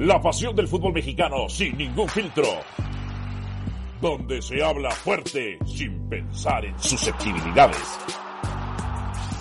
[0.00, 2.46] La pasión del fútbol mexicano sin ningún filtro.
[4.00, 7.98] Donde se habla fuerte sin pensar en susceptibilidades.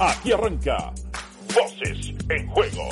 [0.01, 0.93] Aquí arranca
[1.55, 2.89] Voces en Juego.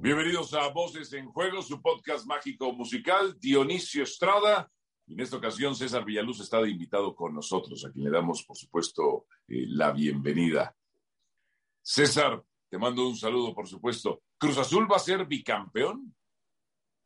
[0.00, 3.38] Bienvenidos a Voces en Juego, su podcast mágico musical.
[3.38, 4.68] Dionisio Estrada.
[5.06, 8.56] En esta ocasión César Villaluz está de invitado con nosotros, a quien le damos, por
[8.56, 10.74] supuesto, eh, la bienvenida.
[11.80, 14.22] César, te mando un saludo, por supuesto.
[14.38, 16.14] ¿Cruz Azul va a ser bicampeón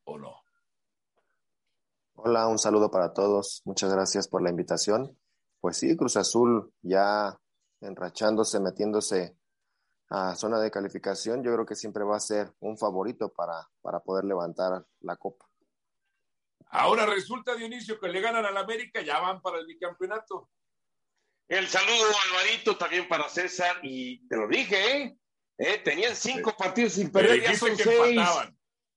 [0.05, 0.45] o no?
[2.17, 3.63] Hola, un saludo para todos.
[3.65, 5.19] Muchas gracias por la invitación.
[5.61, 7.41] Pues sí, Cruz Azul ya
[7.81, 9.37] enrachándose, metiéndose
[10.11, 14.01] a zona de calificación, yo creo que siempre va a ser un favorito para, para
[14.01, 15.47] poder levantar la copa.
[16.69, 20.51] Ahora resulta, Dionisio, que le ganan al América, ya van para el bicampeonato.
[21.49, 25.19] El saludo, Alvarito, también para César, y te lo dije, ¿eh?
[25.59, 25.81] ¿Eh?
[25.85, 28.21] Tenían cinco partidos sin perder, ya son seis.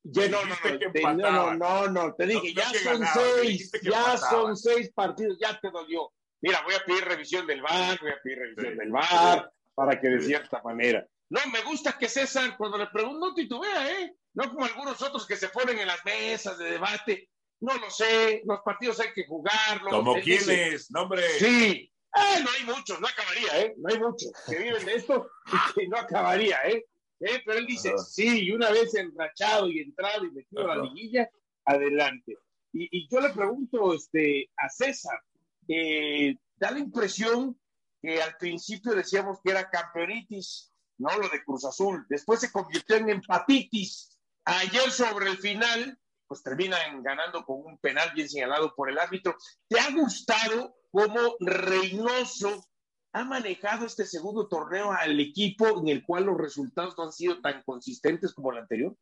[0.09, 4.55] Ya, no, no, no, te, no, no, no, te dije, ya son seis, ya son
[4.55, 6.13] seis partidos, ya te dolió.
[6.39, 10.07] Mira, voy a pedir revisión del VAR, voy a pedir revisión del VAR, para que
[10.07, 11.05] de cierta manera.
[11.29, 14.15] No, me gusta que César, cuando le pregunto, no titubea, ¿eh?
[14.33, 17.29] No como algunos otros que se ponen en las mesas de debate.
[17.59, 19.91] No lo sé, los partidos hay que jugarlos.
[19.91, 20.89] ¿Como quiénes?
[20.91, 21.27] Nombre.
[21.37, 23.75] Sí, Ah, no hay muchos, no acabaría, ¿eh?
[23.77, 26.85] No hay muchos que viven de esto y que no acabaría, ¿eh?
[27.19, 27.41] ¿Eh?
[27.45, 31.29] Pero él dice, sí, y una vez enrachado y entrado y metido a la liguilla,
[31.65, 32.37] adelante.
[32.73, 35.19] Y, y, yo le pregunto este, a César,
[35.67, 37.59] eh, da la impresión
[38.01, 41.09] que al principio decíamos que era campeonitis, ¿no?
[41.17, 42.05] Lo de Cruz Azul.
[42.09, 44.17] Después se convirtió en empatitis.
[44.45, 49.35] Ayer sobre el final, pues terminan ganando con un penal bien señalado por el árbitro.
[49.67, 52.65] ¿Te ha gustado cómo Reynoso
[53.13, 57.41] ha manejado este segundo torneo al equipo en el cual los resultados no han sido
[57.41, 58.95] tan consistentes como el anterior?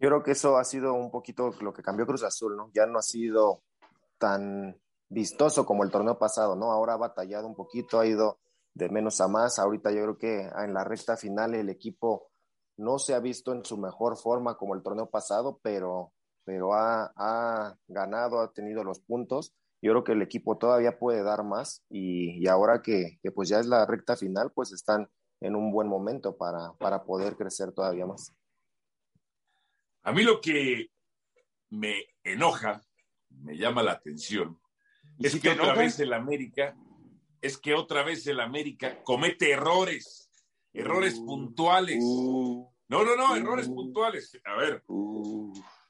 [0.00, 2.70] Yo creo que eso ha sido un poquito lo que cambió Cruz Azul, ¿no?
[2.74, 3.62] Ya no ha sido
[4.18, 6.70] tan vistoso como el torneo pasado, ¿no?
[6.70, 8.38] Ahora ha batallado un poquito, ha ido
[8.74, 9.58] de menos a más.
[9.58, 12.27] Ahorita yo creo que en la recta final el equipo
[12.78, 16.12] no se ha visto en su mejor forma como el torneo pasado, pero,
[16.44, 19.52] pero ha, ha ganado, ha tenido los puntos.
[19.82, 23.48] Yo creo que el equipo todavía puede dar más y, y ahora que, que, pues
[23.48, 25.08] ya es la recta final, pues están
[25.40, 28.34] en un buen momento para, para poder crecer todavía más.
[30.02, 30.90] A mí lo que
[31.70, 32.80] me enoja,
[33.28, 34.58] me llama la atención,
[35.18, 36.76] es que otra vez el América,
[37.40, 40.27] es que otra vez el América comete errores,
[40.72, 42.02] errores uh, puntuales.
[42.02, 44.38] Uh, no, no, no, uh, errores puntuales.
[44.44, 44.84] A ver.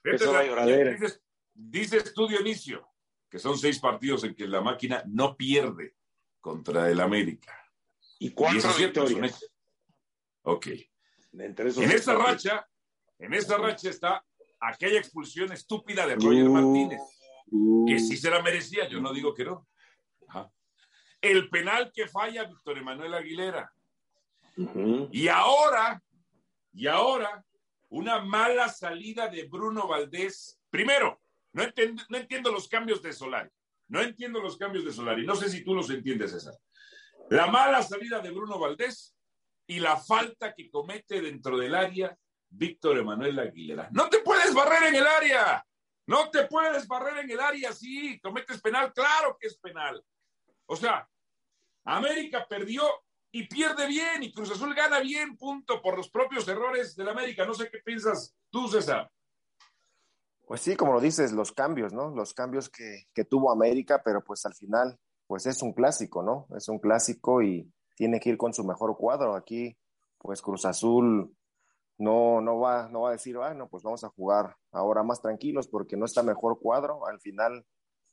[0.03, 1.23] dices,
[1.55, 2.89] dices tú, Dionisio,
[3.29, 5.95] que son seis partidos en que la máquina no pierde
[6.41, 7.55] contra el América.
[8.19, 9.45] Y cuatro victorias.
[10.43, 10.69] Ok.
[11.33, 12.69] En esta racha,
[13.19, 14.25] en esta racha está
[14.61, 17.01] aquella expulsión estúpida de Roger Martínez,
[17.87, 19.69] que sí se la merecía, yo no digo que no.
[21.21, 23.73] El penal que falla Víctor Emanuel Aguilera.
[25.13, 26.03] Y ahora,
[26.73, 27.45] y ahora,
[27.91, 30.61] una mala salida de Bruno Valdés.
[30.69, 31.21] Primero,
[31.53, 33.51] no entiendo, los cambios de Solari.
[33.89, 35.25] No entiendo los cambios de Solari.
[35.25, 36.55] No sé si tú los entiendes, César.
[37.31, 39.15] La mala salida de Bruno Valdés
[39.67, 42.17] y la falta que comete dentro del área
[42.51, 43.89] Víctor Emanuel Aguilera.
[43.93, 45.65] No te puedes barrer en el área.
[46.07, 48.19] No te puedes barrer en el área, sí.
[48.21, 50.03] Cometes penal, claro que es penal.
[50.67, 51.09] O sea,
[51.85, 52.83] América perdió
[53.31, 57.45] y pierde bien y Cruz Azul gana bien, punto, por los propios errores del América.
[57.45, 59.11] No sé qué piensas tú, César.
[60.47, 62.11] Pues sí, como lo dices, los cambios, ¿no?
[62.11, 66.47] Los cambios que, que, tuvo América, pero pues al final, pues es un clásico, ¿no?
[66.57, 69.35] Es un clásico y tiene que ir con su mejor cuadro.
[69.35, 69.77] Aquí,
[70.17, 71.37] pues Cruz Azul
[71.99, 75.69] no, no, va, no va a decir, bueno, pues vamos a jugar ahora más tranquilos
[75.69, 77.07] porque no está mejor cuadro.
[77.07, 77.67] Al final,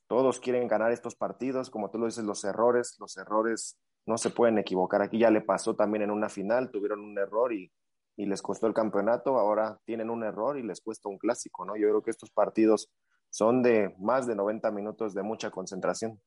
[0.08, 4.30] todos quieren ganar estos partidos, como tú lo dices, los errores, los errores no se
[4.30, 5.02] pueden equivocar.
[5.02, 7.72] Aquí ya le pasó también en una final, tuvieron un error y
[8.18, 11.76] y les costó el campeonato, ahora tienen un error y les cuesta un clásico, ¿no?
[11.76, 12.90] Yo creo que estos partidos
[13.30, 16.22] son de más de 90 minutos de mucha concentración.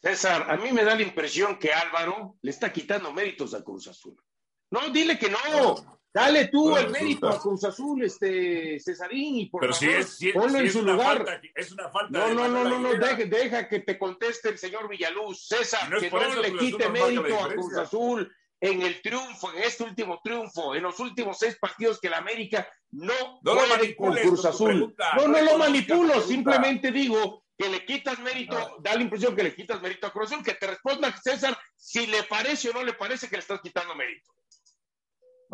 [0.00, 3.88] César, a mí me da la impresión que Álvaro le está quitando méritos a Cruz
[3.88, 4.16] Azul.
[4.70, 6.00] No, dile que no.
[6.14, 10.08] Dale tú el mérito a Cruz Azul, este Cesarín, y por Pero favor, si es,
[10.16, 11.16] si, ponlo si en es su lugar.
[11.16, 14.50] Falta, es una falta No, de no, no, no, no, deja, deja que te conteste
[14.50, 15.48] el señor Villaluz.
[15.48, 17.48] César, No que no eso le quite mérito a.
[17.48, 22.08] Cruz Azul en el triunfo, en este último triunfo, en los últimos seis partidos que
[22.08, 24.68] la América no, No puede con Cruz Azul.
[24.68, 29.42] pregunta, no, no lo manipulo, simplemente digo que le quitas mérito, da la impresión que
[29.42, 32.84] le quitas mérito a Cruz Azul, que te responda César si le parece o no
[32.84, 34.32] le parece que le estás quitando mérito.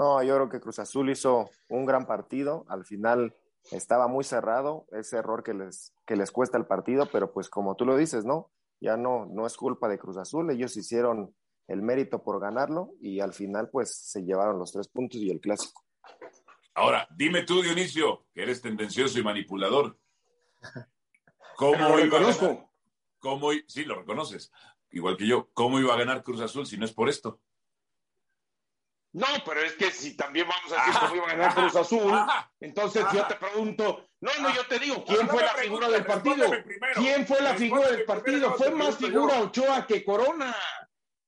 [0.00, 2.64] No, yo creo que Cruz Azul hizo un gran partido.
[2.70, 3.36] Al final
[3.70, 7.76] estaba muy cerrado, ese error que les, que les cuesta el partido, pero pues como
[7.76, 8.50] tú lo dices, ¿no?
[8.80, 11.34] Ya no, no es culpa de Cruz Azul, ellos hicieron
[11.68, 15.38] el mérito por ganarlo y al final pues se llevaron los tres puntos y el
[15.38, 15.84] clásico.
[16.72, 19.98] Ahora, dime tú, Dionisio, que eres tendencioso y manipulador.
[21.56, 22.68] ¿Cómo iba a ganar?
[23.18, 24.50] ¿Cómo, sí, lo reconoces,
[24.92, 25.50] igual que yo.
[25.52, 27.38] ¿Cómo iba a ganar Cruz Azul si no es por esto?
[29.12, 32.14] No, pero es que si también vamos a decir cómo iba a ganar Cruz Azul,
[32.60, 36.50] entonces yo te pregunto, no, no, yo te digo, ¿quién fue la figura del partido?
[36.94, 38.54] ¿Quién fue la figura del partido?
[38.54, 40.54] Fue más figura Ochoa que Corona.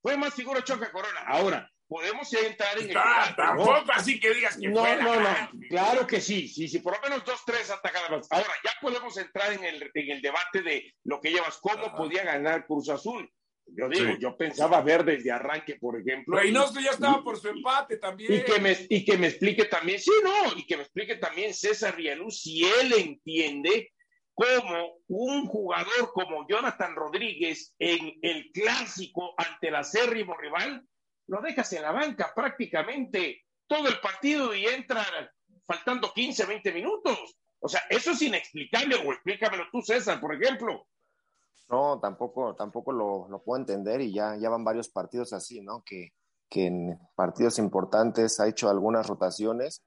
[0.01, 1.21] Fue más figura Ochoa que Corona.
[1.27, 2.97] Ahora, podemos entrar en el.
[2.97, 5.51] Ah, tampoco así que digas que No, no, no.
[5.69, 6.49] Claro que sí.
[6.49, 10.11] Sí, sí, por lo menos dos, tres atacadas Ahora, ya podemos entrar en el, en
[10.11, 11.59] el debate de lo que llevas.
[11.59, 13.29] ¿Cómo podía ganar Cruz Azul?
[13.67, 16.37] Yo digo, yo pensaba ver desde arranque, por ejemplo.
[16.37, 18.33] Reynoso ya estaba por su empate también.
[18.35, 21.55] Y que, me, y que me explique también, sí, no, y que me explique también
[21.55, 23.93] César Rialuz si él entiende
[24.35, 30.87] cómo un jugador como Jonathan Rodríguez en el clásico ante el acérrimo rival
[31.29, 35.05] lo dejas en la banca prácticamente todo el partido y entra
[35.67, 37.37] faltando 15, 20 minutos.
[37.59, 40.87] O sea, eso es inexplicable, o explícamelo tú, César, por ejemplo.
[41.69, 45.83] No, tampoco, tampoco lo, lo puedo entender y ya, ya van varios partidos así, ¿no?
[45.87, 46.11] Que,
[46.51, 49.83] que en partidos importantes ha hecho algunas rotaciones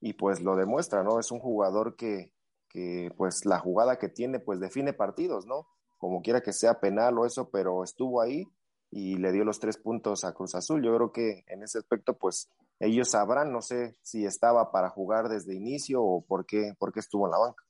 [0.00, 1.20] y pues lo demuestra, ¿no?
[1.20, 2.32] Es un jugador que,
[2.70, 5.66] que pues la jugada que tiene pues define partidos, ¿no?
[5.98, 8.44] Como quiera que sea penal o eso, pero estuvo ahí
[8.90, 10.82] y le dio los tres puntos a Cruz Azul.
[10.82, 12.50] Yo creo que en ese aspecto, pues
[12.80, 17.00] ellos sabrán, no sé si estaba para jugar desde inicio o por qué, por qué
[17.00, 17.65] estuvo en la banca.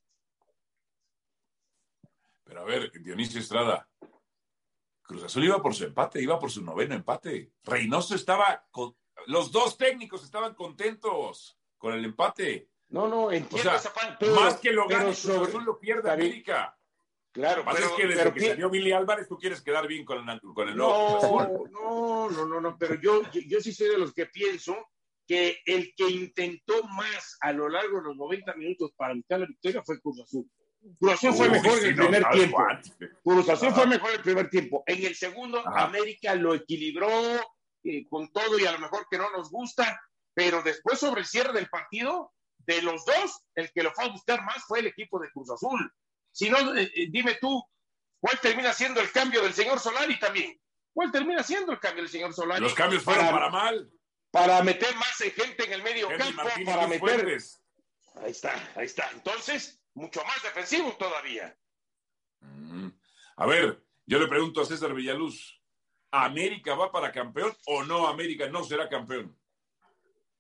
[2.46, 3.88] Pero a ver, Dionisio Estrada,
[5.02, 7.52] Cruz Azul iba por su empate, iba por su noveno empate.
[7.64, 8.96] Reynoso estaba con.
[9.26, 12.70] Los dos técnicos estaban contentos con el empate.
[12.88, 14.30] No, no, entiendo esa parte.
[14.30, 16.78] Más que lo gane, Cruz Azul lo pierde América.
[17.32, 20.40] Claro, pero, es que desde que salió Billy Álvarez tú quieres quedar bien con el,
[20.40, 24.24] con el no, no, no, no, no, pero yo, yo, sí soy de los que
[24.24, 24.74] pienso
[25.26, 29.46] que el que intentó más a lo largo de los 90 minutos para buscar la
[29.46, 30.48] victoria fue Cruz Azul.
[30.98, 32.58] Cruz Azul fue mejor en el primer tiempo.
[33.24, 34.84] Cruz Azul fue mejor en el primer tiempo.
[34.86, 37.08] En el segundo, América lo equilibró
[37.82, 40.00] eh, con todo y a lo mejor que no nos gusta,
[40.34, 44.08] pero después sobre el cierre del partido, de los dos, el que lo fue a
[44.08, 45.92] buscar más fue el equipo de Cruz Azul.
[46.32, 47.62] Si no, eh, eh, dime tú,
[48.20, 50.60] ¿cuál termina siendo el cambio del señor Solari también?
[50.92, 52.62] ¿Cuál termina siendo el cambio del señor Solari?
[52.62, 53.90] Los cambios fueron para, mal.
[54.30, 57.38] Para meter más gente en el medio campo, para meter.
[58.16, 59.10] Ahí está, ahí está.
[59.12, 61.56] Entonces, mucho más defensivo todavía.
[62.40, 62.88] Mm.
[63.36, 65.60] A ver, yo le pregunto a César Villaluz,
[66.10, 69.36] ¿América va para campeón o no América no será campeón?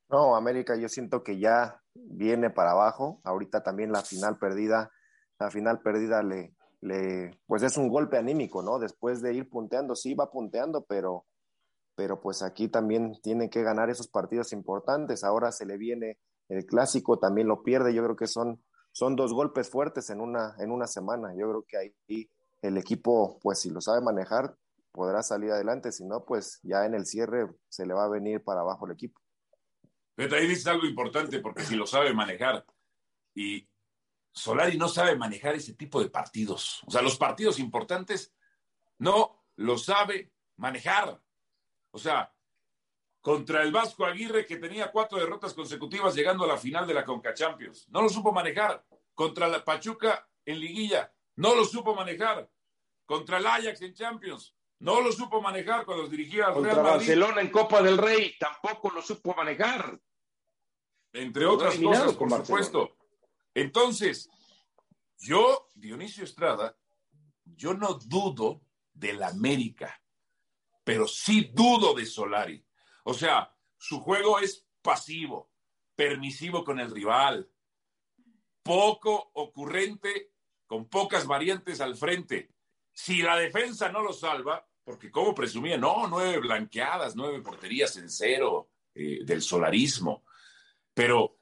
[0.08, 3.20] No, América yo siento que ya viene para abajo.
[3.24, 4.92] Ahorita también la final perdida
[5.38, 8.78] la final perdida le, le, pues es un golpe anímico, ¿no?
[8.78, 11.26] Después de ir punteando, sí va punteando, pero,
[11.96, 15.24] pero pues aquí también tiene que ganar esos partidos importantes.
[15.24, 17.94] Ahora se le viene el clásico, también lo pierde.
[17.94, 18.62] Yo creo que son,
[18.92, 21.34] son dos golpes fuertes en una, en una semana.
[21.34, 22.30] Yo creo que ahí
[22.62, 24.54] el equipo, pues si lo sabe manejar,
[24.92, 25.90] podrá salir adelante.
[25.90, 28.92] Si no, pues ya en el cierre se le va a venir para abajo el
[28.92, 29.20] equipo.
[30.14, 32.64] Pero ahí dices algo importante, porque si lo sabe manejar
[33.34, 33.68] y
[34.32, 36.82] Solari no sabe manejar ese tipo de partidos.
[36.86, 38.34] O sea, los partidos importantes
[38.98, 41.22] no lo sabe manejar.
[41.96, 42.30] O sea,
[43.22, 47.06] contra el Vasco Aguirre, que tenía cuatro derrotas consecutivas llegando a la final de la
[47.06, 47.88] Conca Champions.
[47.88, 48.84] No lo supo manejar.
[49.14, 51.10] Contra la Pachuca en Liguilla.
[51.36, 52.50] No lo supo manejar.
[53.06, 54.54] Contra el Ajax en Champions.
[54.80, 56.98] No lo supo manejar cuando dirigía al Contra Real Madrid.
[56.98, 58.36] Barcelona en Copa del Rey.
[58.38, 59.98] Tampoco lo supo manejar.
[61.14, 62.98] Entre otras cosas, por supuesto.
[63.54, 64.28] Entonces,
[65.16, 66.76] yo, Dionisio Estrada,
[67.46, 68.60] yo no dudo
[68.92, 69.98] del América,
[70.86, 72.64] pero sí dudo de Solari.
[73.02, 75.50] O sea, su juego es pasivo,
[75.96, 77.50] permisivo con el rival,
[78.62, 80.30] poco ocurrente,
[80.64, 82.54] con pocas variantes al frente.
[82.92, 88.08] Si la defensa no lo salva, porque como presumía, no, nueve blanqueadas, nueve porterías en
[88.08, 90.24] cero eh, del solarismo,
[90.94, 91.40] pero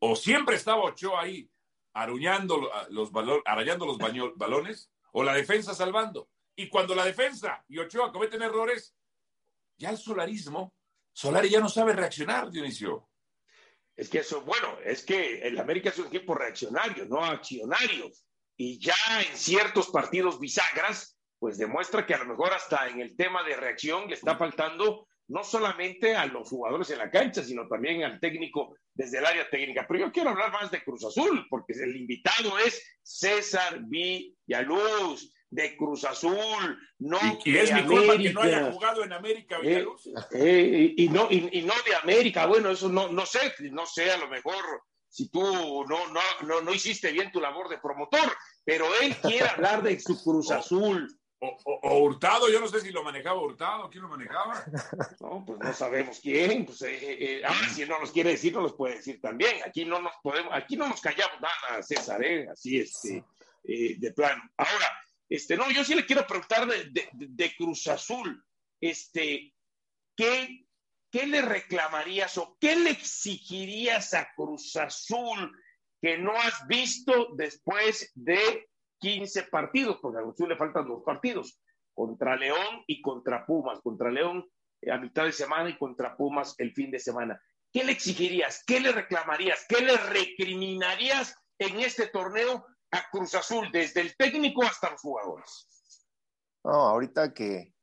[0.00, 1.50] o siempre estaba Ochoa ahí
[1.94, 3.10] aruñando los,
[3.46, 3.96] arañando los
[4.36, 6.28] balones o la defensa salvando.
[6.58, 8.92] Y cuando la defensa y Ochoa cometen errores,
[9.76, 10.74] ya el solarismo,
[11.12, 13.08] Solari ya no sabe reaccionar, Dionisio.
[13.94, 18.10] Es que eso, bueno, es que el América es un equipo reaccionario, no accionario.
[18.56, 23.16] Y ya en ciertos partidos bisagras, pues demuestra que a lo mejor hasta en el
[23.16, 27.68] tema de reacción le está faltando no solamente a los jugadores en la cancha, sino
[27.68, 29.86] también al técnico desde el área técnica.
[29.86, 35.76] Pero yo quiero hablar más de Cruz Azul, porque el invitado es César Villaluz de
[35.76, 40.08] Cruz Azul, no y, es mi culpa que no haya jugado en América, eh, Villaluz.
[40.32, 44.18] Eh, y, no, y, no de América, bueno, eso no, no sé, no sé, a
[44.18, 44.62] lo mejor
[45.08, 48.30] si tú no, no, no, no hiciste bien tu labor de promotor,
[48.64, 51.08] pero él quiere hablar de su Cruz Azul.
[51.40, 54.64] O, Hurtado, yo no sé si lo manejaba Hurtado, ¿quién lo manejaba?
[55.20, 56.66] No, pues no sabemos quién.
[56.66, 59.52] Pues, eh, eh, ah, si no nos quiere decir, no los puede decir también.
[59.64, 62.48] Aquí no nos podemos, aquí no nos callamos nada, César, ¿eh?
[62.50, 63.24] así este,
[63.64, 64.42] eh, de plano.
[64.56, 68.42] Ahora, este, no, yo sí le quiero preguntar de, Cruz Azul,
[68.80, 69.54] este,
[70.16, 70.66] ¿qué,
[71.10, 75.52] ¿qué le reclamarías o qué le exigirías a Cruz Azul
[76.00, 78.68] que no has visto después de
[79.00, 81.60] 15 partidos, porque a Cruz le faltan dos partidos,
[81.92, 84.48] contra León y contra Pumas, contra León
[84.90, 87.40] a mitad de semana y contra Pumas el fin de semana.
[87.72, 88.62] ¿Qué le exigirías?
[88.64, 89.66] ¿Qué le reclamarías?
[89.68, 95.66] ¿Qué le recriminarías en este torneo a Cruz Azul, desde el técnico hasta los jugadores?
[96.64, 97.74] No, ahorita que,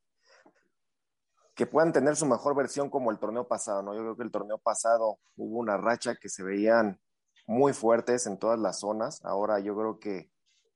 [1.55, 3.93] que puedan tener su mejor versión como el torneo pasado, ¿no?
[3.93, 6.99] Yo creo que el torneo pasado hubo una racha que se veían
[7.47, 9.23] muy fuertes en todas las zonas.
[9.23, 10.29] Ahora yo creo que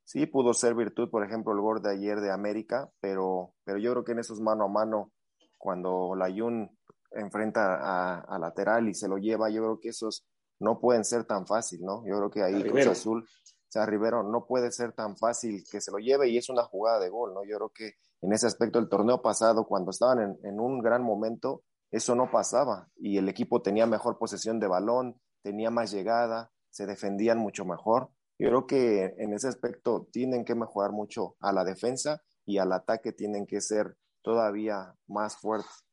[0.05, 3.91] sí pudo ser virtud, por ejemplo, el gol de ayer de América, pero, pero yo
[3.91, 5.11] creo que en esos mano a mano,
[5.57, 6.69] cuando la Jun
[7.11, 10.25] enfrenta a, lateral y se lo lleva, yo creo que esos
[10.59, 12.03] no pueden ser tan fácil, ¿no?
[12.05, 13.27] Yo creo que ahí Cruz Azul,
[13.69, 16.63] o sea, Rivero no puede ser tan fácil que se lo lleve y es una
[16.63, 17.43] jugada de gol, ¿no?
[17.43, 21.03] Yo creo que en ese aspecto el torneo pasado, cuando estaban en, en un gran
[21.03, 21.61] momento,
[21.91, 26.87] eso no pasaba y el equipo tenía mejor posesión de balón, tenía más llegada, se
[26.87, 28.09] defendían mucho mejor.
[28.39, 32.73] Yo creo que en ese aspecto tienen que mejorar mucho a la defensa y al
[32.73, 35.85] ataque tienen que ser todavía más fuertes.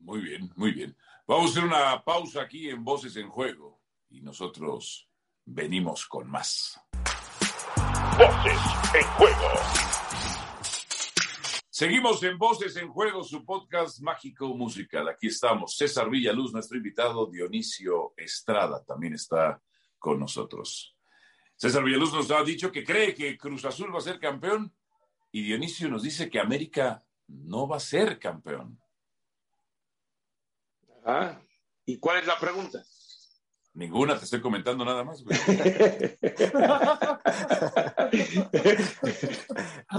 [0.00, 0.94] Muy bien, muy bien.
[1.26, 5.08] Vamos a hacer una pausa aquí en Voces en Juego y nosotros
[5.44, 6.80] venimos con más.
[8.18, 8.60] Voces
[8.94, 9.48] en Juego.
[11.70, 15.08] Seguimos en Voces en Juego, su podcast mágico musical.
[15.08, 15.76] Aquí estamos.
[15.76, 17.26] César Villaluz, nuestro invitado.
[17.26, 19.60] Dionisio Estrada también está
[19.98, 20.96] con nosotros.
[21.56, 24.74] César Villaluz nos ha dicho que cree que Cruz Azul va a ser campeón
[25.32, 28.80] y Dionisio nos dice que América no va a ser campeón.
[31.04, 31.40] Ah,
[31.84, 32.84] ¿y cuál es la pregunta?
[33.74, 35.18] Ninguna, te estoy comentando nada más.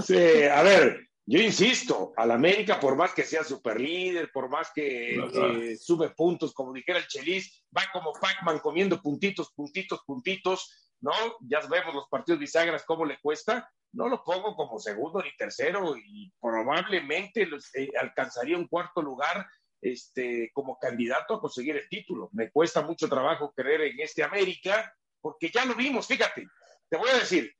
[0.06, 4.70] sí, a ver, yo insisto, al América, por más que sea super líder, por más
[4.74, 11.12] que sube puntos, como dijera el Chelis, va como Pac-Man comiendo puntitos, puntitos, puntitos, ¿no?
[11.40, 13.70] Ya vemos los partidos bisagras cómo le cuesta.
[13.92, 19.46] No lo pongo como segundo ni tercero y probablemente eh, alcanzaría un cuarto lugar
[19.92, 22.28] este, como candidato a conseguir el título.
[22.32, 26.46] Me cuesta mucho trabajo creer en este América, porque ya lo vimos, fíjate,
[26.88, 27.52] te voy a decir,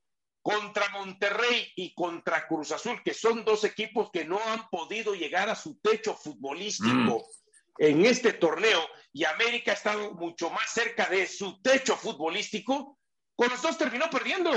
[0.43, 5.49] contra Monterrey y contra Cruz Azul, que son dos equipos que no han podido llegar
[5.49, 7.27] a su techo futbolístico
[7.79, 7.83] mm.
[7.83, 8.81] en este torneo,
[9.13, 12.99] y América ha estado mucho más cerca de su techo futbolístico,
[13.35, 14.51] con los dos terminó perdiendo.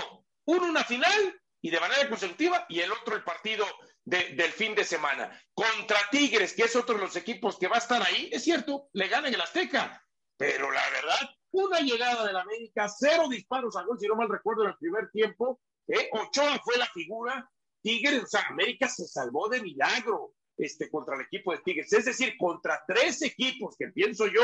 [0.45, 3.65] Uno una final y de manera consecutiva, y el otro el partido
[4.05, 5.31] del fin de semana.
[5.53, 8.89] Contra Tigres, que es otro de los equipos que va a estar ahí, es cierto,
[8.93, 10.03] le ganan el Azteca,
[10.37, 14.63] pero la verdad, una llegada del América, cero disparos a gol, si no mal recuerdo,
[14.63, 16.09] en el primer tiempo, ¿eh?
[16.13, 17.49] Ochoa fue la figura.
[17.81, 21.91] Tigres, o sea, América se salvó de milagro este, contra el equipo de Tigres.
[21.93, 24.43] Es decir, contra tres equipos que pienso yo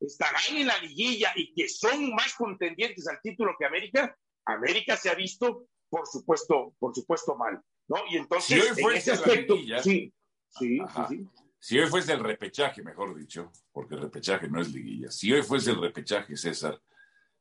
[0.00, 5.10] estarán en la liguilla y que son más contendientes al título que América, América se
[5.10, 7.96] ha visto, por supuesto, por supuesto mal, ¿no?
[8.10, 10.14] Y entonces, si hoy fuese en ese aspecto, sí,
[10.48, 11.28] sí, sí,
[11.58, 15.42] Si hoy fuese el repechaje, mejor dicho, porque el repechaje no es liguilla, si hoy
[15.42, 16.80] fuese el repechaje, César,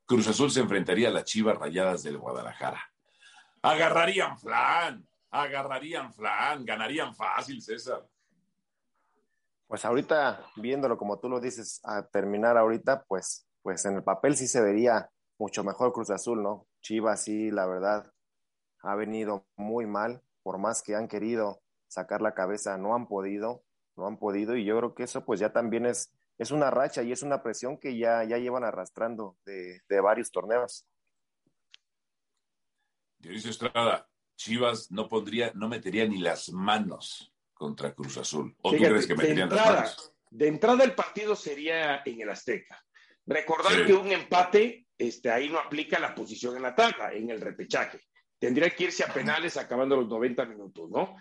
[0.06, 2.82] Cruz Azul se enfrentaría a las Chivas Rayadas del Guadalajara
[3.66, 8.06] agarrarían flan, agarrarían flan, ganarían fácil, César.
[9.68, 14.36] Pues ahorita, viéndolo como tú lo dices, a terminar ahorita, pues, pues en el papel
[14.36, 15.10] sí se vería
[15.40, 16.68] mucho mejor Cruz Azul, ¿no?
[16.82, 18.12] Chivas sí, la verdad,
[18.86, 23.63] ha venido muy mal, por más que han querido sacar la cabeza, no han podido,
[23.96, 27.01] no han podido, y yo creo que eso pues ya también es, es una racha
[27.01, 30.86] y es una presión que ya, ya llevan arrastrando de, de varios torneos.
[33.18, 38.56] Dionisio Estrada, Chivas no pondría, no metería ni las manos contra Cruz Azul.
[38.62, 40.13] ¿O tú crees que meterían las manos?
[40.30, 42.84] De entrada el partido sería en el Azteca.
[43.25, 47.42] Recordar que un empate, este, ahí no aplica la posición en la tabla, en el
[47.42, 48.01] repechaje.
[48.39, 51.15] Tendría que irse a penales acabando los 90 minutos, ¿no?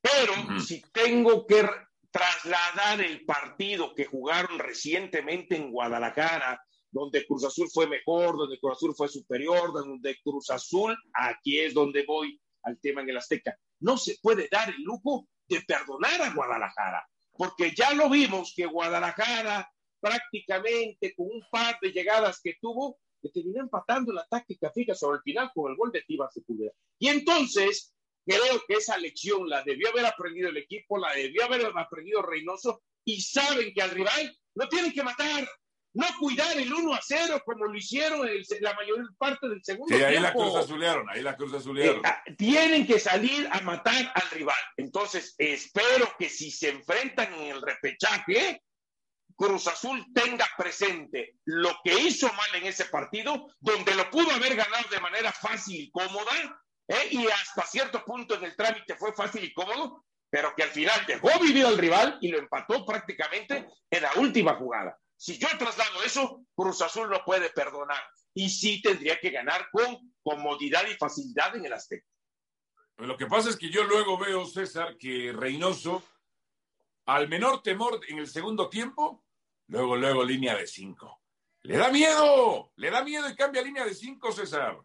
[0.00, 1.68] Pero si tengo que
[2.10, 8.76] trasladar el partido que jugaron recientemente en Guadalajara, donde Cruz Azul fue mejor, donde Cruz
[8.76, 13.56] Azul fue superior, donde Cruz Azul, aquí es donde voy al tema en el Azteca.
[13.80, 18.66] No se puede dar el lujo de perdonar a Guadalajara, porque ya lo vimos que
[18.66, 19.70] Guadalajara
[20.00, 25.16] prácticamente con un par de llegadas que tuvo, que terminó empatando la táctica fija sobre
[25.16, 26.72] el final con el gol de Tiva Sepúlveda.
[26.98, 31.66] Y entonces, creo que esa lección la debió haber aprendido el equipo, la debió haber
[31.76, 35.48] aprendido Reynoso, y saben que al rival lo tienen que matar,
[35.94, 38.28] no cuidar el 1 a 0 como lo hicieron
[38.60, 41.96] la mayor parte del segundo sí, ahí la cruz azulearon, ahí la cruz azulearon.
[41.96, 44.56] Eh, ah, tienen que salir a matar al rival.
[44.76, 48.62] Entonces, espero que si se enfrentan en el repechaje,
[49.36, 54.56] Cruz Azul tenga presente lo que hizo mal en ese partido, donde lo pudo haber
[54.56, 56.32] ganado de manera fácil y cómoda,
[56.88, 57.08] ¿eh?
[57.10, 61.04] y hasta cierto punto en el trámite fue fácil y cómodo, pero que al final
[61.06, 64.98] dejó vivir al rival y lo empató prácticamente en la última jugada.
[65.16, 68.02] Si yo traslado eso, Cruz Azul no puede perdonar
[68.34, 72.06] y sí tendría que ganar con comodidad y facilidad en el Azteca.
[72.98, 76.02] Lo que pasa es que yo luego veo, César, que Reynoso,
[77.06, 79.25] al menor temor en el segundo tiempo,
[79.68, 81.20] Luego, luego, línea de cinco.
[81.62, 84.78] Le da miedo, le da miedo y cambia línea de cinco, César.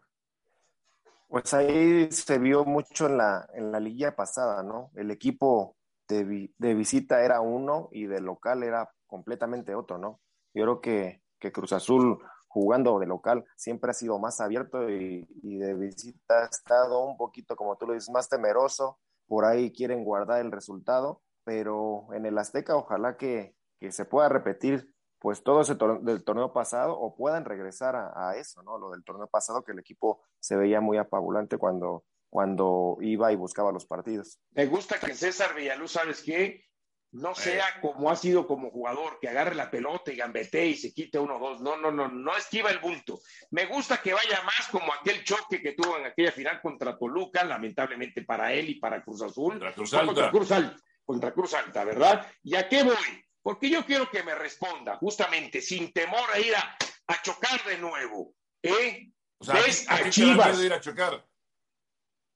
[1.28, 4.90] Pues ahí se vio mucho en la, en la liguilla pasada, ¿no?
[4.96, 5.76] El equipo
[6.08, 10.20] de, de, visita era uno y de local era completamente otro, ¿no?
[10.52, 15.26] Yo creo que, que Cruz Azul jugando de local siempre ha sido más abierto y,
[15.42, 18.98] y, de visita ha estado un poquito, como tú lo dices, más temeroso.
[19.26, 24.28] Por ahí quieren guardar el resultado, pero en el Azteca ojalá que, que se pueda
[24.28, 28.78] repetir pues todo ese del torneo pasado o puedan regresar a, eso, ¿no?
[28.78, 33.36] Lo del torneo pasado que el equipo se veía muy apabulante cuando, cuando iba y
[33.36, 34.40] buscaba los partidos.
[34.50, 36.64] Me gusta que César Villaluz, ¿sabes qué?
[37.12, 40.92] No sea como ha sido como jugador, que agarre la pelota y gambete y se
[40.92, 41.60] quite uno o dos.
[41.60, 43.20] No, no, no, no esquiva el bulto.
[43.50, 47.44] Me gusta que vaya más como aquel choque que tuvo en aquella final contra Toluca,
[47.44, 49.52] lamentablemente para él y para Cruz Azul.
[49.52, 50.06] Contra Cruz Alta.
[50.06, 52.26] Contra Cruz Alta, contra Cruz Alta ¿verdad?
[52.42, 53.24] ¿Y a qué voy?
[53.42, 56.76] Porque yo quiero que me responda, justamente, sin temor a ir a,
[57.22, 58.34] chocar de nuevo.
[58.62, 59.10] ¿Eh?
[59.38, 60.60] O sea, ¿Ves a, Chivas?
[60.60, 61.26] ir a chocar?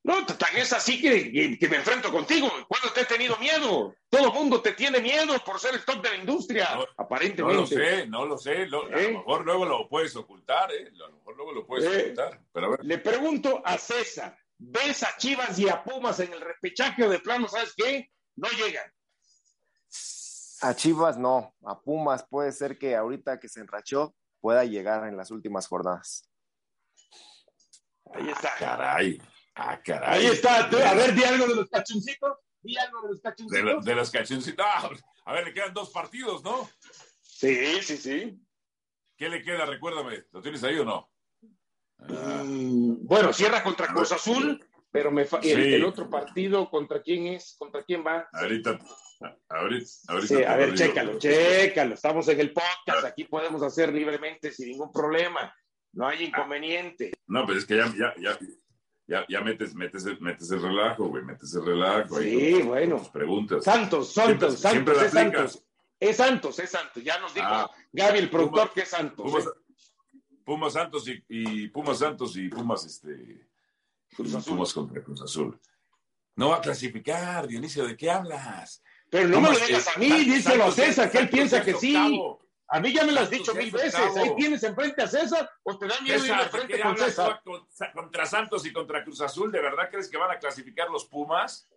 [0.07, 2.49] No, tan es así que, que, me enfrento contigo.
[2.69, 3.93] ¿Cuándo te he tenido miedo?
[4.09, 7.55] Todo el mundo te tiene miedo por ser el top de la industria, aparentemente.
[7.57, 8.63] No lo sé, no lo sé.
[8.63, 9.11] A lo ¿Eh?
[9.11, 10.93] mejor luego lo puedes ocultar, ¿eh?
[10.95, 12.03] A lo mejor luego lo puedes ¿Eh?
[12.03, 12.41] ocultar.
[12.53, 17.19] Pero Le pregunto a César, ¿ves a Chivas y a Pumas en el repechaje de
[17.19, 18.13] plano, sabes qué?
[18.37, 18.89] No llegan.
[20.63, 25.17] A Chivas no, a Pumas puede ser que ahorita que se enrachó pueda llegar en
[25.17, 26.31] las últimas jornadas.
[28.13, 28.49] Ahí está.
[28.49, 29.23] Ah, caray.
[29.55, 30.21] Ah, caray.
[30.21, 30.65] Ahí está.
[30.65, 32.39] A ver, di algo de los cachoncitos.
[32.63, 33.85] Di algo de los cachoncitos.
[33.85, 34.67] De, los cachoncitos.
[34.67, 34.91] Ah,
[35.25, 36.69] a ver, le quedan dos partidos, ¿no?
[37.21, 38.41] Sí, sí, sí.
[39.17, 39.67] ¿Qué le queda?
[39.67, 40.25] Recuérdame.
[40.31, 41.11] ¿Lo tienes ahí o no?
[41.99, 47.57] Mm, bueno, cierra contra Cruz Azul, pero me el, otro partido, ¿contra quién es?
[47.59, 48.29] ¿Contra quién va?
[48.33, 48.79] Ahorita,
[49.49, 49.87] Ahorita,
[50.27, 51.95] sí, a ver, chécalo, chécalo.
[51.95, 55.55] Estamos en el podcast, aquí podemos hacer libremente sin ningún problema.
[55.93, 57.13] No hay inconveniente.
[57.27, 58.39] No, pero es que ya, ya, ya,
[59.07, 62.19] ya, ya metes, metes, metes el relajo, güey, metes el relajo.
[62.21, 63.03] Sí, bueno.
[63.13, 63.65] preguntas.
[63.65, 65.63] Santos, Santos, Santos, es Santos.
[65.99, 67.03] Es Santos, es Santos.
[67.03, 69.25] Ya nos dijo ah, Gaby, el productor, que es Santos.
[70.45, 70.79] Pumas, ¿eh?
[70.79, 73.49] Santos y, y, Pumas Santos y Pumas, este.
[74.15, 74.55] Cruz Azul.
[74.55, 75.59] Pumas contra Cruz Azul.
[76.35, 78.83] No va a clasificar, Dionisio, ¿de qué hablas?
[79.11, 81.97] Pero no, me lo digas a mí, díselo a César, que él piensa que sí.
[82.69, 83.95] A mí ya me lo has dicho mil veces.
[83.95, 87.43] Ahí tienes enfrente a César o te da miedo ir enfrente con César.
[87.95, 91.69] Contra Santos y contra Cruz Azul, ¿de verdad crees que van a clasificar los Pumas?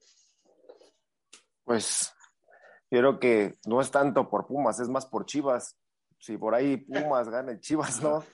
[1.64, 2.14] Pues
[2.90, 5.78] yo creo que no es tanto por Pumas, es más por Chivas.
[6.18, 8.26] Si por ahí Pumas gana Chivas, ¿no?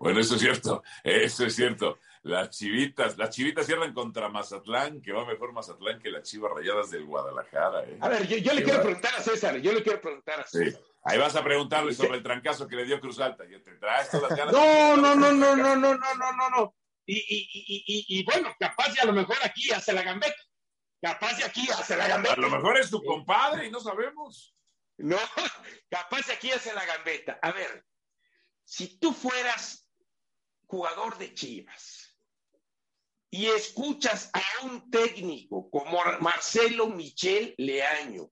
[0.00, 1.98] Bueno, eso es cierto, eso es cierto.
[2.22, 6.90] Las chivitas, las chivitas cierran contra Mazatlán, que va mejor Mazatlán que las chivas rayadas
[6.90, 7.84] del Guadalajara.
[7.84, 7.98] ¿eh?
[8.00, 10.80] A ver, yo, le quiero preguntar a César, yo le quiero preguntar a César.
[11.04, 13.44] Ahí vas a preguntarle sobre el trancazo que le dio Cruz Alta.
[13.46, 14.52] Yo te traes todas las ganas.
[14.52, 16.74] No, no, no, no, no, no, no, no, no, no.
[17.06, 20.36] Y, y, y, y, bueno, capaz de a lo mejor aquí hace la gambeta.
[21.00, 22.34] Capaz de aquí hace la gambeta.
[22.34, 24.54] A lo mejor es tu compadre y no sabemos.
[24.98, 25.16] No,
[25.90, 27.38] capaz de aquí hace la gambeta.
[27.40, 27.86] A ver,
[28.64, 29.88] si tú fueras
[30.66, 31.97] jugador de Chivas,
[33.30, 38.30] y escuchas a un técnico como Marcelo Michel Leaño,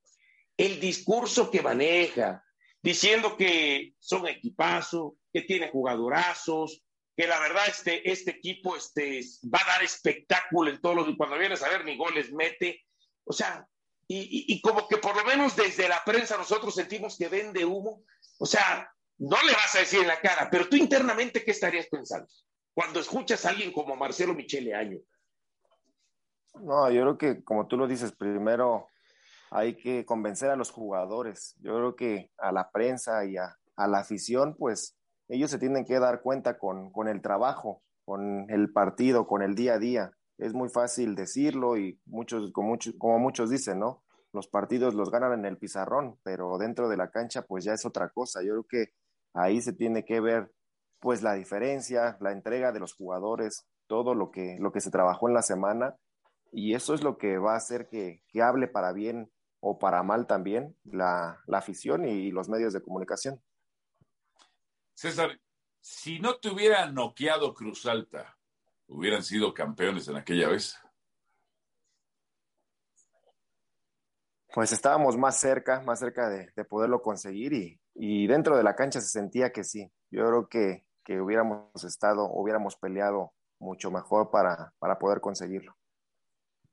[0.56, 2.42] el discurso que maneja,
[2.82, 6.82] diciendo que son equipazo, que tiene jugadorazos,
[7.16, 9.20] que la verdad este, este equipo este,
[9.52, 11.16] va a dar espectáculo en todos los...
[11.16, 12.84] Cuando vienes a ver ni goles mete.
[13.24, 13.66] O sea,
[14.06, 18.04] y, como que por lo menos desde la prensa nosotros sentimos que vende humo.
[18.38, 21.86] O sea, no le vas a decir en la cara, pero tú internamente, ¿qué estarías
[21.86, 22.28] pensando?
[22.76, 24.98] Cuando escuchas a alguien como Marcelo Michele Año.
[26.60, 28.88] No, yo creo que como tú lo dices, primero
[29.50, 31.56] hay que convencer a los jugadores.
[31.60, 35.98] Yo creo que a la prensa y a, la afición, pues ellos se tienen que
[35.98, 40.52] dar cuenta con, con el trabajo, con el partido, con el día a día es
[40.52, 44.02] muy fácil decirlo y muchos como, muchos, como muchos dicen, ¿no?
[44.32, 47.86] Los partidos los ganan en el pizarrón, pero dentro de la cancha pues ya es
[47.86, 48.42] otra cosa.
[48.42, 48.92] Yo creo que
[49.32, 50.52] ahí se tiene que ver
[51.00, 55.28] pues la diferencia, la entrega de los jugadores, todo lo que, lo que se trabajó
[55.28, 55.96] en la semana
[56.52, 59.30] y eso es lo que va a hacer que, que hable para bien
[59.60, 63.42] o para mal también la, la afición y, los medios de comunicación.
[64.94, 65.40] César,
[65.80, 68.38] si no te hubiera noqueado Cruz Alta,
[68.86, 70.78] hubieran sido campeones en aquella vez?
[74.54, 79.00] Pues estábamos más cerca, más cerca de, poderlo conseguir y, y, dentro de la cancha
[79.00, 79.90] se sentía que sí.
[80.10, 85.74] Yo creo que, que hubiéramos estado, hubiéramos peleado mucho mejor para, para poder conseguirlo.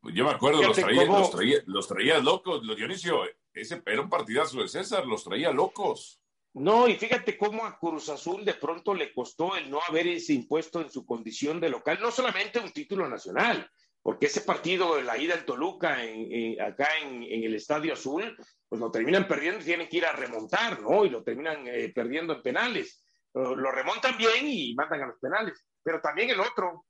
[0.02, 3.22] Pues yo me acuerdo, los traía, los, traía, los traía locos, Dionisio,
[3.54, 6.20] ese era un partidazo de César, los traía locos.
[6.56, 10.34] No, y fíjate cómo a Cruz Azul de pronto le costó el no haber ese
[10.34, 13.70] impuesto en su condición de local, no solamente un título nacional,
[14.02, 18.36] porque ese partido, la ida en Toluca, en, acá en, el Estadio Azul,
[18.68, 21.06] pues lo terminan perdiendo y tienen que ir a remontar, ¿no?
[21.06, 23.03] Y lo terminan eh, perdiendo en penales.
[23.34, 25.66] Lo, remontan bien y mandan a los penales.
[25.82, 26.86] Pero también el otro,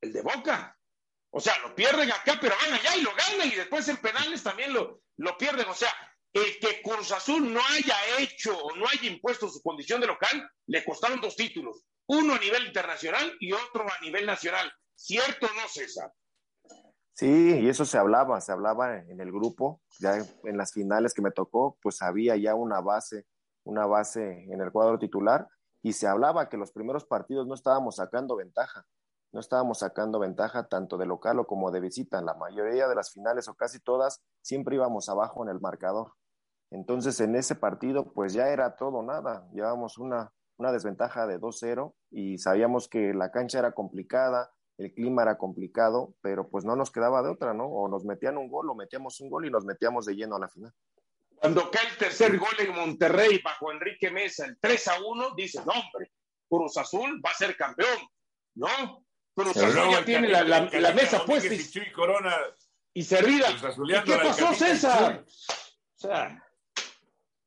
[0.00, 0.76] el de Boca.
[1.30, 4.42] O sea, lo pierden acá, pero van allá y lo ganan y después en penales
[4.42, 5.68] también lo, lo pierden.
[5.68, 5.90] O sea,
[6.32, 10.48] el que Cruz Azul no haya hecho o no haya impuesto su condición de local,
[10.66, 14.70] le costaron dos títulos, uno a nivel internacional y otro a nivel nacional.
[14.94, 16.12] ¿Cierto o no, César?
[17.12, 21.22] Sí, y eso se hablaba, se hablaba en el grupo, ya en las finales que
[21.22, 23.26] me tocó, pues había ya una base,
[23.62, 25.46] una base en el cuadro titular,
[25.84, 28.86] y se hablaba que los primeros partidos no estábamos sacando ventaja,
[29.32, 32.22] no estábamos sacando ventaja tanto de local o como de visita.
[32.22, 36.14] La mayoría de las finales o casi todas, siempre íbamos abajo en el marcador.
[36.70, 39.46] Entonces, en ese partido, pues ya era todo nada.
[39.52, 45.20] Llevábamos una, una desventaja de 2-0 y sabíamos que la cancha era complicada, el clima
[45.20, 47.66] era complicado, pero pues no nos quedaba de otra, ¿no?
[47.66, 50.40] O nos metían un gol o metíamos un gol y nos metíamos de lleno a
[50.40, 50.72] la final.
[51.44, 55.62] Cuando cae el tercer gol en Monterrey bajo Enrique Mesa, el 3 a 1, dices,
[55.66, 56.10] no, hombre,
[56.48, 57.98] Cruz Azul va a ser campeón,
[58.54, 59.04] ¿no?
[59.34, 62.34] Cruz Azul ya tiene la, la, mesa puesta y, Corona,
[62.94, 63.50] y servida.
[63.50, 65.22] ¿Y qué pasó, César?
[65.22, 66.42] O sea,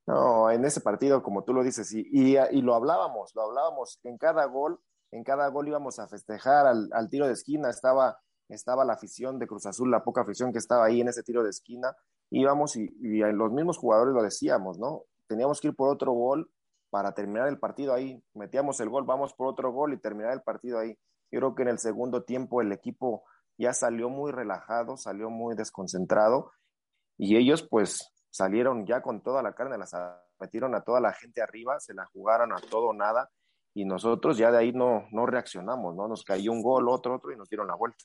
[0.06, 4.20] no, en ese partido, como tú lo dices, y, y, lo hablábamos, lo hablábamos, en
[4.20, 4.80] cada gol,
[5.10, 9.48] en cada gol íbamos a festejar al, tiro de esquina, estaba, estaba la afición de
[9.48, 11.96] Cruz Azul, la poca afición que estaba ahí en ese tiro de esquina,
[12.30, 15.04] íbamos y, y los mismos jugadores lo decíamos, ¿no?
[15.28, 16.50] Teníamos que ir por otro gol
[16.90, 20.42] para terminar el partido ahí, metíamos el gol, vamos por otro gol y terminar el
[20.42, 20.98] partido ahí.
[21.32, 23.24] Yo creo que en el segundo tiempo el equipo
[23.58, 26.52] ya salió muy relajado, salió muy desconcentrado
[27.18, 29.96] y ellos pues salieron ya con toda la carne, las
[30.40, 33.30] metieron a toda la gente arriba, se la jugaron a todo o nada,
[33.74, 36.08] y nosotros ya de ahí no, no reaccionamos, ¿no?
[36.08, 38.04] Nos cayó un gol, otro, otro, y nos dieron la vuelta.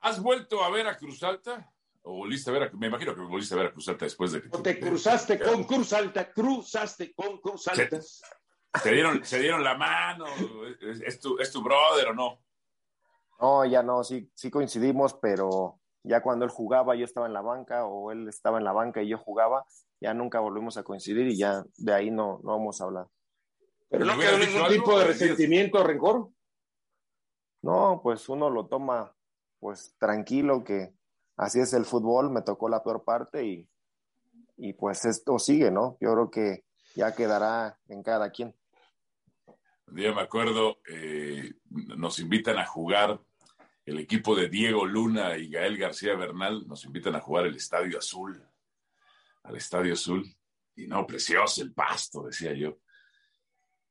[0.00, 1.72] ¿Has vuelto a ver a Cruz Alta?
[2.06, 4.32] ¿O volviste a ver a, me imagino que volviste a ver a Cruz Alta después
[4.32, 4.48] de que...
[4.52, 7.98] O te cruzaste con Cruz Alta, cruzaste con Cruz Alta.
[8.00, 10.26] Se, dieron, se dieron la mano,
[10.80, 12.38] ¿Es, tu, ¿es tu brother o no?
[13.40, 17.40] No, ya no, sí, sí coincidimos, pero ya cuando él jugaba yo estaba en la
[17.40, 19.64] banca o él estaba en la banca y yo jugaba,
[19.98, 23.06] ya nunca volvimos a coincidir y ya de ahí no, no vamos a hablar.
[23.88, 26.28] ¿Pero no quedó ningún tipo de resentimiento o rencor?
[27.62, 29.16] No, pues uno lo toma
[29.58, 30.92] pues tranquilo que
[31.36, 33.68] así es el fútbol, me tocó la peor parte y,
[34.56, 35.96] y pues esto sigue, ¿no?
[36.00, 38.54] Yo creo que ya quedará en cada quien.
[39.86, 43.20] Un día me acuerdo, eh, nos invitan a jugar
[43.84, 47.98] el equipo de Diego Luna y Gael García Bernal nos invitan a jugar el Estadio
[47.98, 48.42] Azul,
[49.42, 50.24] al Estadio Azul.
[50.76, 52.78] Y no, precioso el pasto, decía yo.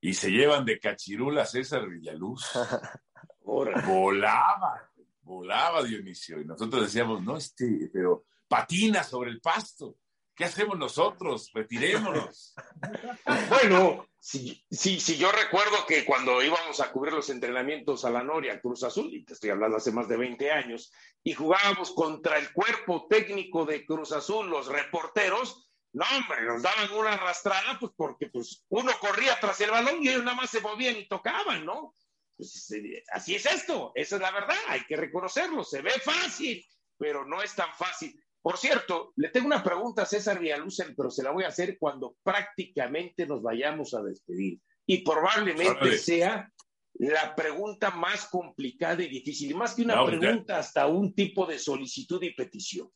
[0.01, 2.51] Y se llevan de cachirula a César Villaluz.
[3.43, 4.91] volaba,
[5.23, 6.39] volaba Dionisio.
[6.39, 9.97] Y nosotros decíamos, no, este, pero patina sobre el pasto.
[10.35, 11.51] ¿Qué hacemos nosotros?
[11.53, 12.55] Retirémonos.
[13.49, 18.23] bueno, si, si, si, yo recuerdo que cuando íbamos a cubrir los entrenamientos a la
[18.23, 20.91] Noria, Cruz Azul, y te estoy hablando hace más de 20 años,
[21.23, 26.91] y jugábamos contra el cuerpo técnico de Cruz Azul, los reporteros, no, hombre, nos daban
[26.93, 30.61] una arrastrada, pues porque pues, uno corría tras el balón y ellos nada más se
[30.61, 31.93] movían y tocaban, ¿no?
[32.35, 36.65] Pues, eh, así es esto, esa es la verdad, hay que reconocerlo, se ve fácil,
[36.97, 38.19] pero no es tan fácil.
[38.41, 41.77] Por cierto, le tengo una pregunta a César Villalucen, pero se la voy a hacer
[41.79, 44.59] cuando prácticamente nos vayamos a despedir.
[44.85, 46.51] Y probablemente sea
[46.95, 51.57] la pregunta más complicada y difícil, y más que una pregunta, hasta un tipo de
[51.57, 52.91] solicitud y petición.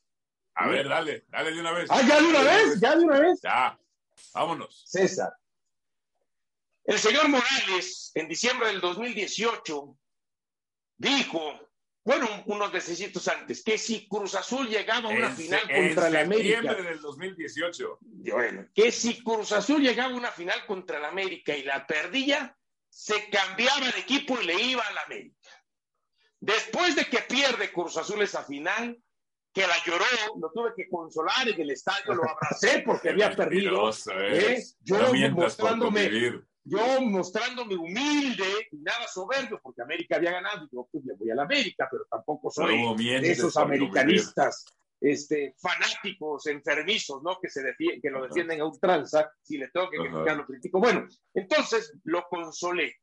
[0.56, 1.88] A ver, dale, dale de una vez.
[1.90, 3.40] Ah, ya de una vez, ya de una vez.
[3.42, 3.80] Ya,
[4.34, 4.84] vámonos.
[4.86, 5.32] César.
[6.88, 9.98] El señor Morales, en diciembre del 2018,
[10.98, 11.68] dijo
[12.08, 16.60] bueno, unos meses antes, que si Cruz Azul llegaba a una final contra el América.
[16.60, 17.98] En del 2018.
[18.02, 22.58] Bueno, que si Cruz Azul llegaba a una final contra el América y la perdía,
[22.88, 25.50] se cambiaba de equipo y le iba al América.
[26.40, 28.98] Después de que pierde Cruz Azul esa final,
[29.54, 30.06] que la lloró,
[30.40, 33.92] lo tuve que consolar en el estadio, lo abracé porque había perdido.
[34.14, 34.64] ¿eh?
[34.80, 36.10] Yo mostrándome,
[36.68, 41.32] yo mostrándome humilde y nada soberbio, porque América había ganado, y yo pues le voy
[41.32, 44.66] a la América, pero tampoco soy de esos americanistas
[45.00, 47.40] este, fanáticos, enfermizos, ¿no?
[47.40, 50.80] Que, se que lo defienden a ultranza, si le tengo que criticar, lo critico.
[50.80, 52.96] Bueno, entonces lo consolé.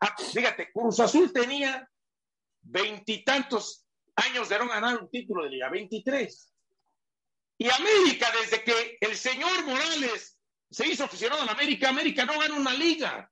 [0.00, 1.88] Ah, fíjate, Cruz Azul tenía
[2.62, 6.52] veintitantos años de no ganar un título de liga, 23.
[7.58, 10.35] Y América, desde que el señor Morales
[10.70, 11.88] se hizo aficionado a América.
[11.88, 13.30] América no gana una liga.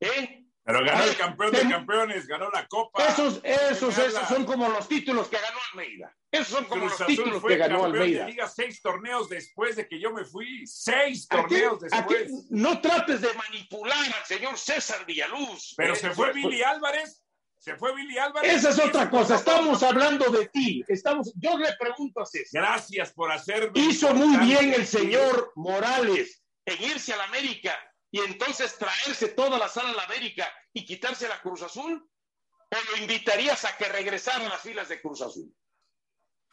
[0.00, 0.42] ¿eh?
[0.64, 3.04] Pero ganó el campeón de campeones, ganó la Copa.
[3.04, 6.16] Esos, esos, esos son como los títulos que ganó Almeida.
[6.30, 8.26] Esos son como los títulos que ganó Almeida.
[8.26, 10.64] Liga seis torneos después de que yo me fui.
[10.66, 12.30] Seis torneos después.
[12.50, 15.74] no trates de manipular al señor César Villaluz.
[15.76, 15.96] Pero ¿eh?
[15.96, 17.24] se fue Billy Álvarez.
[17.58, 18.52] Se fue Billy Álvarez.
[18.52, 19.36] Esa es otra cosa.
[19.36, 20.84] Estamos hablando de ti.
[20.86, 22.62] Estamos, yo le pregunto a César.
[22.62, 23.72] Gracias por hacerme.
[23.80, 27.74] Hizo muy bien el señor Morales en irse a la América
[28.10, 32.08] y entonces traerse toda la sala a la América y quitarse la Cruz Azul?
[32.70, 35.54] ¿O lo invitarías a que regresara a las filas de Cruz Azul?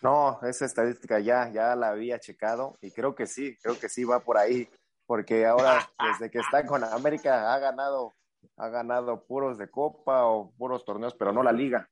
[0.02, 4.04] No, esa estadística ya, ya la había checado y creo que sí, creo que sí
[4.04, 4.70] va por ahí,
[5.06, 8.16] porque ahora desde que está con América ha ganado,
[8.58, 11.90] ha ganado puros de Copa o puros torneos, pero no la Liga.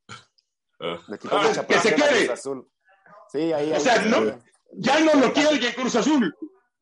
[0.79, 2.31] Le quitó ah, que se quede.
[2.31, 2.69] Azul.
[3.29, 4.39] Sí, ahí, o sea, no,
[4.73, 6.33] ya no lo quiere el Cruz Azul.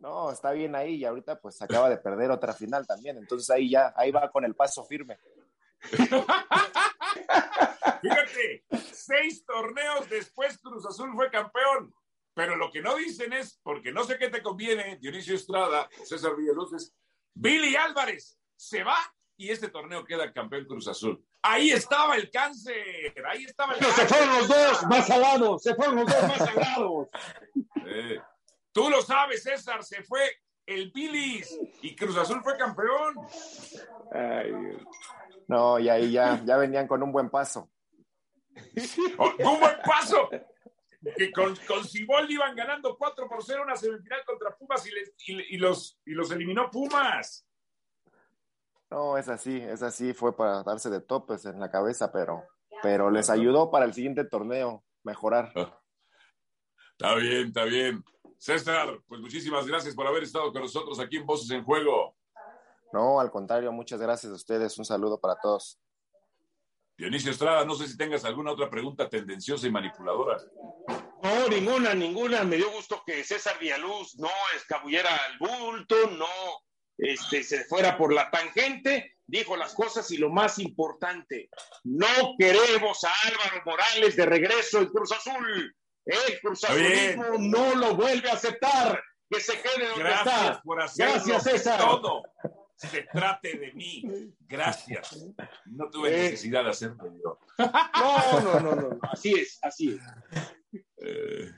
[0.06, 3.72] No, está bien ahí y ahorita pues acaba de perder otra final también, entonces ahí
[3.72, 5.18] ya, ahí va con el paso firme.
[8.02, 11.92] Fíjate, seis torneos después Cruz Azul fue campeón,
[12.36, 16.36] pero lo que no dicen es, porque no sé qué te conviene, Dionisio Estrada, César
[16.36, 16.94] Villaluz,
[17.34, 18.98] Billy Álvarez se va
[19.38, 21.20] y este torneo queda campeón Cruz Azul.
[21.42, 24.08] Ahí estaba el cáncer, ahí estaba el cáncer.
[24.08, 27.08] Se fueron los dos más salados, se fueron los dos más salados.
[27.88, 28.20] Eh.
[28.76, 30.20] Tú lo sabes, César, se fue
[30.66, 33.16] el Billis y Cruz Azul fue campeón.
[35.48, 37.72] no, y ahí ya, ya venían con un buen paso.
[39.18, 40.30] Oh, un buen paso.
[41.16, 44.86] Que con, con Ciboldi iban ganando 4 por 0 una semifinal contra Pumas
[45.26, 47.48] y, los, y los eliminó Pumas.
[48.92, 52.44] No, es así, es así, fue para darse de topes en la cabeza, pero,
[52.84, 55.54] pero les ayudó para el siguiente torneo mejorar.
[55.56, 55.80] Ah.
[56.98, 58.04] Está bien, está bien.
[58.46, 62.16] César, pues muchísimas gracias por haber estado con nosotros aquí en Voces en Juego.
[62.94, 64.78] No, al contrario, muchas gracias a ustedes.
[64.78, 65.80] Un saludo para todos.
[66.96, 70.38] Dionisio Estrada, no sé si tengas alguna otra pregunta tendenciosa y manipuladora.
[71.24, 72.44] No, ninguna, ninguna.
[72.44, 76.28] Me dio gusto que César Villaluz no escabullera al bulto, no
[77.00, 81.50] este, se fuera por la tangente, dijo las cosas y lo más importante,
[81.84, 85.76] no queremos a Álvaro Morales de regreso en Cruz Azul.
[86.06, 86.62] El Cruz
[87.40, 89.02] no lo vuelve a aceptar.
[89.28, 91.14] Que se quede donde Gracias por hacerlo.
[91.14, 91.80] Gracias, César.
[91.80, 92.22] Todo
[92.76, 94.04] se trate de mí.
[94.48, 95.26] Gracias.
[95.66, 96.24] No tuve eh.
[96.24, 97.40] necesidad de hacerlo yo.
[97.58, 99.00] No, no, no, no.
[99.02, 100.82] Así es, así es.
[100.98, 101.52] Eh.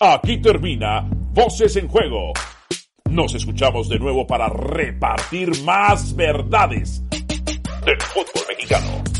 [0.00, 2.32] Aquí termina Voces en Juego.
[3.10, 9.19] Nos escuchamos de nuevo para repartir más verdades del fútbol mexicano.